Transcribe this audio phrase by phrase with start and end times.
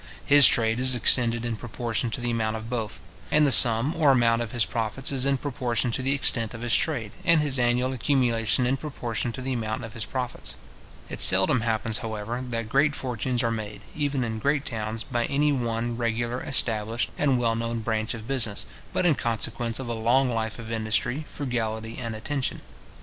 [0.25, 4.09] His trade is extended in proportion to the amount of both; and the sum or
[4.09, 7.59] amount of his profits is in proportion to the extent of his trade, and his
[7.59, 10.55] annual accumulation in proportion to the amount of his profits.
[11.07, 15.51] It seldom happens, however, that great fortunes are made, even in great towns, by any
[15.51, 20.31] one regular, established, and well known branch of business, but in consequence of a long
[20.33, 22.61] life of industry, frugality, and attention.